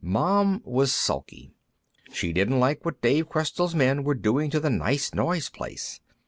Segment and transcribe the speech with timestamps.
[0.03, 1.51] Mom was sulky.
[2.11, 5.99] She didn't like what Dave Questell's men were doing to the nice noise place.